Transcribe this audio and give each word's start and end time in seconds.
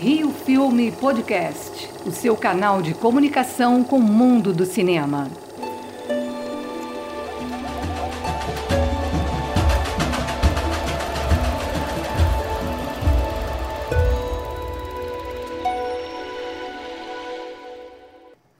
Rio 0.00 0.30
Filme 0.30 0.92
Podcast, 0.92 1.90
o 2.06 2.12
seu 2.12 2.36
canal 2.36 2.80
de 2.80 2.94
comunicação 2.94 3.82
com 3.82 3.98
o 3.98 4.00
mundo 4.00 4.52
do 4.52 4.64
cinema. 4.64 5.28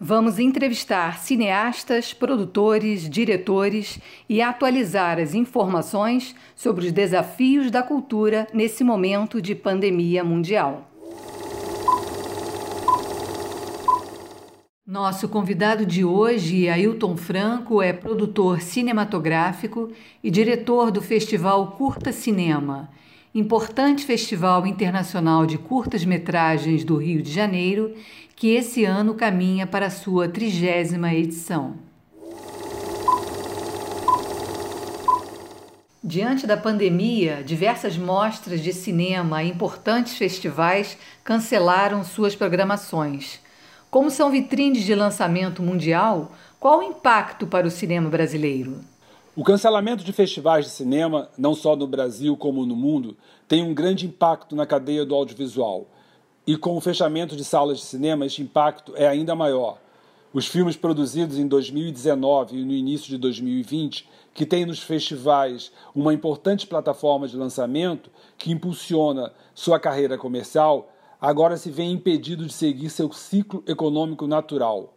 Vamos 0.00 0.40
entrevistar 0.40 1.20
cineastas, 1.20 2.12
produtores, 2.12 3.08
diretores 3.08 4.00
e 4.28 4.42
atualizar 4.42 5.20
as 5.20 5.34
informações 5.34 6.34
sobre 6.56 6.86
os 6.86 6.90
desafios 6.90 7.70
da 7.70 7.84
cultura 7.84 8.48
nesse 8.52 8.82
momento 8.82 9.40
de 9.40 9.54
pandemia 9.54 10.24
mundial. 10.24 10.97
Nosso 14.90 15.28
convidado 15.28 15.84
de 15.84 16.02
hoje, 16.02 16.66
Ailton 16.66 17.14
Franco, 17.14 17.82
é 17.82 17.92
produtor 17.92 18.62
cinematográfico 18.62 19.92
e 20.24 20.30
diretor 20.30 20.90
do 20.90 21.02
Festival 21.02 21.72
Curta 21.72 22.10
Cinema, 22.10 22.88
importante 23.34 24.06
festival 24.06 24.66
internacional 24.66 25.44
de 25.44 25.58
curtas-metragens 25.58 26.84
do 26.84 26.96
Rio 26.96 27.20
de 27.20 27.30
Janeiro 27.30 27.94
que 28.34 28.48
esse 28.48 28.86
ano 28.86 29.12
caminha 29.12 29.66
para 29.66 29.88
a 29.88 29.90
sua 29.90 30.26
trigésima 30.26 31.12
edição. 31.12 31.74
Diante 36.02 36.46
da 36.46 36.56
pandemia, 36.56 37.42
diversas 37.44 37.98
mostras 37.98 38.62
de 38.62 38.72
cinema 38.72 39.42
e 39.42 39.50
importantes 39.50 40.16
festivais 40.16 40.96
cancelaram 41.22 42.02
suas 42.02 42.34
programações. 42.34 43.46
Como 43.90 44.10
são 44.10 44.30
vitrines 44.30 44.84
de 44.84 44.94
lançamento 44.94 45.62
mundial, 45.62 46.32
qual 46.60 46.80
o 46.80 46.82
impacto 46.82 47.46
para 47.46 47.66
o 47.66 47.70
cinema 47.70 48.10
brasileiro? 48.10 48.80
O 49.34 49.42
cancelamento 49.42 50.04
de 50.04 50.12
festivais 50.12 50.66
de 50.66 50.70
cinema, 50.72 51.30
não 51.38 51.54
só 51.54 51.74
no 51.74 51.86
Brasil 51.86 52.36
como 52.36 52.66
no 52.66 52.76
mundo, 52.76 53.16
tem 53.46 53.62
um 53.62 53.72
grande 53.72 54.04
impacto 54.04 54.54
na 54.54 54.66
cadeia 54.66 55.06
do 55.06 55.14
audiovisual 55.14 55.86
e 56.48 56.56
com 56.56 56.76
o 56.76 56.80
fechamento 56.80 57.36
de 57.36 57.44
salas 57.44 57.78
de 57.78 57.84
cinema, 57.84 58.24
este 58.24 58.40
impacto 58.40 58.94
é 58.96 59.06
ainda 59.06 59.34
maior. 59.34 59.78
Os 60.32 60.46
filmes 60.46 60.76
produzidos 60.76 61.38
em 61.38 61.46
2019 61.46 62.56
e 62.56 62.64
no 62.64 62.72
início 62.72 63.08
de 63.08 63.18
2020, 63.18 64.08
que 64.32 64.46
têm 64.46 64.64
nos 64.64 64.82
festivais 64.82 65.70
uma 65.94 66.12
importante 66.12 66.66
plataforma 66.66 67.28
de 67.28 67.36
lançamento 67.36 68.10
que 68.36 68.50
impulsiona 68.50 69.30
sua 69.54 69.78
carreira 69.78 70.16
comercial, 70.16 70.90
agora 71.20 71.56
se 71.56 71.70
vêem 71.70 71.92
impedidos 71.92 72.48
de 72.48 72.52
seguir 72.52 72.90
seu 72.90 73.12
ciclo 73.12 73.62
econômico 73.66 74.26
natural. 74.26 74.94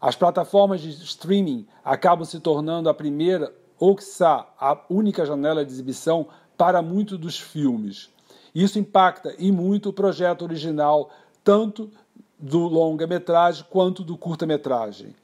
As 0.00 0.14
plataformas 0.14 0.80
de 0.80 0.90
streaming 0.90 1.66
acabam 1.84 2.24
se 2.24 2.38
tornando 2.38 2.88
a 2.88 2.94
primeira, 2.94 3.54
ou 3.78 3.96
quiçá 3.96 4.46
a 4.58 4.78
única 4.88 5.26
janela 5.26 5.64
de 5.64 5.72
exibição 5.72 6.28
para 6.56 6.82
muitos 6.82 7.18
dos 7.18 7.38
filmes. 7.38 8.10
Isso 8.54 8.78
impacta 8.78 9.34
e 9.38 9.50
muito 9.50 9.88
o 9.88 9.92
projeto 9.92 10.42
original, 10.42 11.10
tanto 11.42 11.90
do 12.38 12.60
longa-metragem 12.60 13.64
quanto 13.68 14.04
do 14.04 14.16
curta-metragem. 14.16 15.14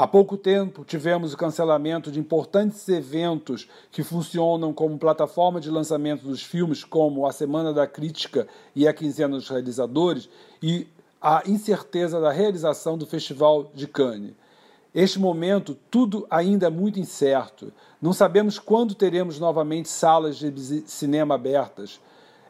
Há 0.00 0.06
pouco 0.06 0.36
tempo 0.36 0.84
tivemos 0.84 1.34
o 1.34 1.36
cancelamento 1.36 2.12
de 2.12 2.20
importantes 2.20 2.88
eventos 2.88 3.68
que 3.90 4.04
funcionam 4.04 4.72
como 4.72 4.96
plataforma 4.96 5.60
de 5.60 5.68
lançamento 5.68 6.24
dos 6.24 6.40
filmes, 6.40 6.84
como 6.84 7.26
a 7.26 7.32
Semana 7.32 7.72
da 7.72 7.84
Crítica 7.84 8.46
e 8.76 8.86
a 8.86 8.94
Quinzena 8.94 9.36
dos 9.36 9.48
Realizadores, 9.48 10.30
e 10.62 10.86
a 11.20 11.42
incerteza 11.48 12.20
da 12.20 12.30
realização 12.30 12.96
do 12.96 13.06
Festival 13.06 13.72
de 13.74 13.88
Cannes. 13.88 14.34
Este 14.94 15.18
momento, 15.18 15.76
tudo 15.90 16.28
ainda 16.30 16.68
é 16.68 16.70
muito 16.70 17.00
incerto. 17.00 17.72
Não 18.00 18.12
sabemos 18.12 18.56
quando 18.56 18.94
teremos 18.94 19.40
novamente 19.40 19.88
salas 19.88 20.36
de 20.36 20.82
cinema 20.86 21.34
abertas 21.34 22.00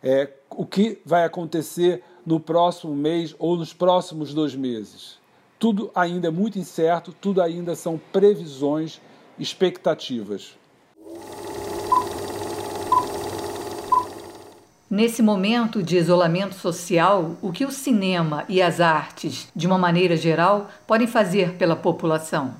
é, 0.03 0.31
o 0.51 0.67
que 0.67 1.01
vai 1.03 1.25
acontecer 1.25 2.05
no 2.27 2.39
próximo 2.39 2.95
mês 2.95 3.35
ou 3.39 3.57
nos 3.57 3.73
próximos 3.73 4.35
dois 4.35 4.55
meses. 4.55 5.19
Tudo 5.59 5.91
ainda 5.93 6.29
é 6.29 6.31
muito 6.31 6.57
incerto, 6.57 7.13
tudo 7.13 7.43
ainda 7.43 7.75
são 7.75 8.01
previsões, 8.13 9.01
expectativas. 9.37 10.57
Nesse 14.89 15.21
momento 15.21 15.83
de 15.83 15.97
isolamento 15.97 16.55
social, 16.55 17.37
o 17.43 17.51
que 17.51 17.65
o 17.65 17.73
cinema 17.73 18.45
e 18.49 18.63
as 18.63 18.81
artes, 18.81 19.49
de 19.55 19.67
uma 19.67 19.77
maneira 19.77 20.17
geral, 20.17 20.69
podem 20.87 21.09
fazer 21.09 21.55
pela 21.55 21.75
população? 21.75 22.55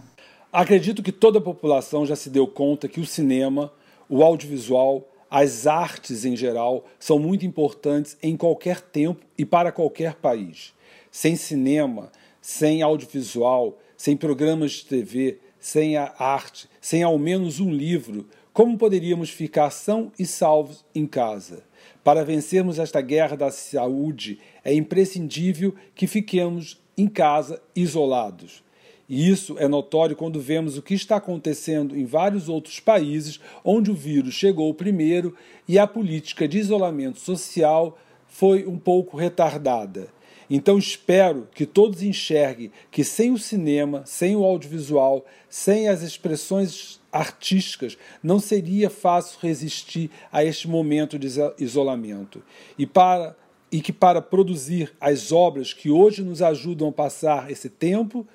Acredito 0.53 1.03
que 1.03 1.13
toda 1.13 1.39
a 1.39 1.43
população 1.43 2.05
já 2.05 2.17
se 2.17 2.29
deu 2.29 2.49
conta 2.49 2.89
que 2.89 3.01
o 3.01 3.07
cinema, 3.07 3.73
o 4.09 4.25
audiovisual, 4.25 5.09
as 5.31 5.67
artes 5.69 6.25
em 6.25 6.35
geral 6.35 6.85
são 6.99 7.19
muito 7.19 7.47
importantes 7.47 8.19
em 8.23 8.37
qualquer 8.37 8.81
tempo 8.81 9.25
e 9.39 9.45
para 9.45 9.71
qualquer 9.71 10.17
país. 10.17 10.75
Sem 11.11 11.37
cinema, 11.37 12.11
sem 12.49 12.81
audiovisual, 12.81 13.79
sem 13.95 14.17
programas 14.17 14.73
de 14.73 14.87
TV, 14.87 15.39
sem 15.61 15.99
a 15.99 16.15
arte, 16.19 16.67
sem 16.81 17.03
ao 17.03 17.19
menos 17.19 17.61
um 17.61 17.71
livro, 17.71 18.27
como 18.55 18.79
poderíamos 18.79 19.29
ficar 19.29 19.69
são 19.69 20.11
e 20.19 20.25
salvos 20.25 20.83
em 20.95 21.07
casa? 21.07 21.63
Para 22.03 22.25
vencermos 22.25 22.79
esta 22.79 23.03
guerra 23.03 23.37
da 23.37 23.51
saúde, 23.51 24.39
é 24.65 24.73
imprescindível 24.73 25.75
que 25.95 26.07
fiquemos 26.07 26.83
em 26.97 27.07
casa 27.07 27.61
isolados. 27.77 28.65
E 29.07 29.29
isso 29.29 29.59
é 29.59 29.69
notório 29.69 30.17
quando 30.17 30.41
vemos 30.41 30.79
o 30.79 30.83
que 30.83 30.95
está 30.95 31.17
acontecendo 31.17 31.95
em 31.95 32.07
vários 32.07 32.49
outros 32.49 32.81
países 32.81 33.39
onde 33.63 33.91
o 33.91 33.95
vírus 33.95 34.33
chegou 34.33 34.73
primeiro 34.73 35.37
e 35.69 35.79
a 35.79 35.87
política 35.87 36.49
de 36.49 36.57
isolamento 36.57 37.21
social 37.21 37.99
foi 38.27 38.67
um 38.67 38.79
pouco 38.79 39.19
retardada. 39.19 40.17
Então 40.51 40.79
espero 40.79 41.49
que 41.55 41.67
todos 41.67 42.03
enxerguem 42.03 42.73
que 42.91 43.05
sem 43.05 43.33
o 43.33 43.39
cinema, 43.39 44.03
sem 44.07 44.35
o 44.35 44.45
audiovisual, 44.45 45.25
sem 45.49 45.89
as 45.89 46.03
expressões 46.03 47.01
artísticas, 47.13 47.99
não 48.23 48.39
seria 48.39 48.89
fácil 48.89 49.39
resistir 49.41 50.11
a 50.33 50.43
este 50.45 50.69
momento 50.69 51.19
de 51.19 51.29
isolamento. 51.59 52.43
E 52.79 52.87
para 52.87 53.37
e 53.71 53.83
que 53.83 53.93
para 53.93 54.23
produzir 54.23 54.95
as 54.99 55.31
obras 55.31 55.75
que 55.75 55.91
hoje 55.91 56.23
nos 56.23 56.41
ajudam 56.41 56.89
a 56.89 56.93
passar 56.93 57.51
esse 57.51 57.69
tempo, 57.69 58.27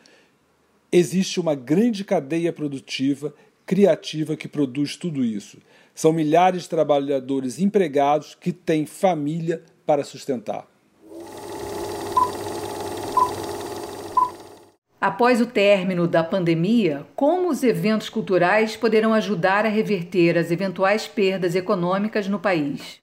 Existe 0.95 1.39
uma 1.39 1.55
grande 1.55 2.05
cadeia 2.05 2.53
produtiva, 2.53 3.33
criativa 3.65 4.37
que 4.37 4.47
produz 4.47 4.95
tudo 4.95 5.25
isso. 5.25 5.57
São 5.95 6.13
milhares 6.13 6.63
de 6.63 6.69
trabalhadores 6.69 7.57
empregados 7.57 8.35
que 8.35 8.53
têm 8.53 8.85
família 8.85 9.63
para 9.87 10.03
sustentar. 10.03 10.67
Após 15.03 15.41
o 15.41 15.45
término 15.45 16.07
da 16.07 16.23
pandemia, 16.23 17.05
como 17.13 17.49
os 17.49 17.61
eventos 17.61 18.07
culturais 18.07 18.77
poderão 18.77 19.13
ajudar 19.13 19.65
a 19.65 19.69
reverter 19.69 20.37
as 20.37 20.49
eventuais 20.49 21.05
perdas 21.05 21.55
econômicas 21.55 22.29
no 22.29 22.39
país? 22.39 22.99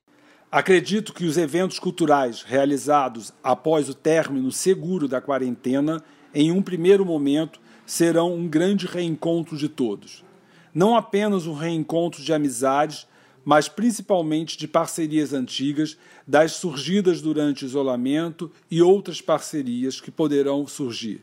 Acredito 0.50 1.12
que 1.12 1.26
os 1.26 1.36
eventos 1.36 1.78
culturais 1.78 2.40
realizados 2.40 3.34
após 3.44 3.90
o 3.90 3.94
término 3.94 4.50
seguro 4.50 5.06
da 5.06 5.20
quarentena, 5.20 6.02
em 6.34 6.50
um 6.50 6.62
primeiro 6.62 7.04
momento, 7.04 7.60
serão 7.84 8.32
um 8.32 8.48
grande 8.48 8.86
reencontro 8.86 9.54
de 9.54 9.68
todos. 9.68 10.24
Não 10.72 10.96
apenas 10.96 11.46
um 11.46 11.52
reencontro 11.52 12.22
de 12.22 12.32
amizades, 12.32 13.06
mas 13.44 13.68
principalmente 13.68 14.56
de 14.56 14.66
parcerias 14.66 15.34
antigas, 15.34 15.98
das 16.26 16.52
surgidas 16.52 17.20
durante 17.20 17.66
isolamento 17.66 18.50
e 18.70 18.80
outras 18.80 19.20
parcerias 19.20 20.00
que 20.00 20.10
poderão 20.10 20.66
surgir. 20.66 21.22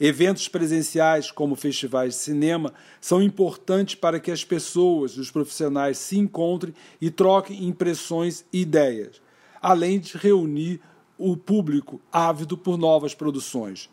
Eventos 0.00 0.48
presenciais, 0.48 1.30
como 1.30 1.54
festivais 1.54 2.14
de 2.14 2.20
cinema, 2.20 2.72
são 3.00 3.22
importantes 3.22 3.94
para 3.94 4.18
que 4.18 4.30
as 4.30 4.44
pessoas 4.44 5.12
e 5.12 5.20
os 5.20 5.30
profissionais 5.30 5.98
se 5.98 6.18
encontrem 6.18 6.74
e 7.00 7.10
troquem 7.10 7.64
impressões 7.64 8.44
e 8.52 8.62
ideias, 8.62 9.22
além 9.62 10.00
de 10.00 10.16
reunir 10.16 10.80
o 11.16 11.36
público 11.36 12.00
ávido 12.12 12.58
por 12.58 12.76
novas 12.76 13.14
produções. 13.14 13.88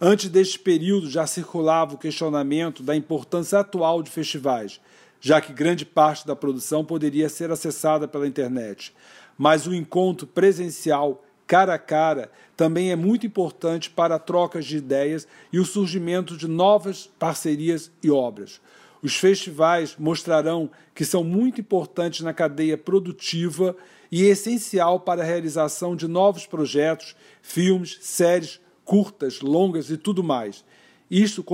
Antes 0.00 0.28
deste 0.28 0.58
período 0.58 1.08
já 1.08 1.26
circulava 1.26 1.94
o 1.94 1.98
questionamento 1.98 2.82
da 2.82 2.96
importância 2.96 3.60
atual 3.60 4.02
de 4.02 4.10
festivais, 4.10 4.80
já 5.20 5.40
que 5.40 5.52
grande 5.52 5.86
parte 5.86 6.26
da 6.26 6.36
produção 6.36 6.84
poderia 6.84 7.28
ser 7.28 7.50
acessada 7.50 8.06
pela 8.06 8.26
internet. 8.26 8.92
Mas 9.38 9.66
o 9.66 9.74
encontro 9.74 10.26
presencial, 10.26 11.23
cara 11.46 11.74
a 11.74 11.78
cara, 11.78 12.30
também 12.56 12.90
é 12.90 12.96
muito 12.96 13.26
importante 13.26 13.90
para 13.90 14.18
trocas 14.18 14.64
de 14.64 14.76
ideias 14.76 15.26
e 15.52 15.58
o 15.58 15.64
surgimento 15.64 16.36
de 16.36 16.48
novas 16.48 17.10
parcerias 17.18 17.90
e 18.02 18.10
obras. 18.10 18.60
Os 19.02 19.16
festivais 19.16 19.96
mostrarão 19.98 20.70
que 20.94 21.04
são 21.04 21.22
muito 21.22 21.60
importantes 21.60 22.22
na 22.22 22.32
cadeia 22.32 22.78
produtiva 22.78 23.76
e 24.10 24.22
essencial 24.22 25.00
para 25.00 25.22
a 25.22 25.26
realização 25.26 25.94
de 25.94 26.08
novos 26.08 26.46
projetos, 26.46 27.14
filmes, 27.42 27.98
séries, 28.00 28.60
curtas, 28.84 29.40
longas 29.40 29.90
e 29.90 29.98
tudo 29.98 30.22
mais. 30.24 30.64
Isso 31.10 31.44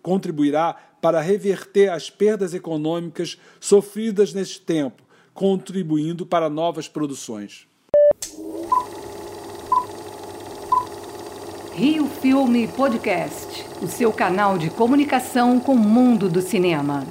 contribuirá 0.00 0.74
para 1.00 1.20
reverter 1.20 1.90
as 1.90 2.08
perdas 2.08 2.54
econômicas 2.54 3.36
sofridas 3.58 4.32
neste 4.32 4.60
tempo, 4.60 5.02
contribuindo 5.34 6.24
para 6.24 6.48
novas 6.48 6.86
produções. 6.86 7.66
Rio 11.74 12.06
Filme 12.06 12.68
Podcast, 12.68 13.64
o 13.80 13.86
seu 13.86 14.12
canal 14.12 14.58
de 14.58 14.68
comunicação 14.68 15.58
com 15.58 15.72
o 15.72 15.78
mundo 15.78 16.28
do 16.28 16.42
cinema. 16.42 17.06